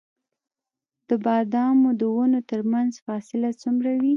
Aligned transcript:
د 1.09 1.09
بادامو 1.25 1.89
د 1.99 2.01
ونو 2.15 2.39
ترمنځ 2.51 2.91
فاصله 3.05 3.49
څومره 3.61 3.91
وي؟ 4.01 4.09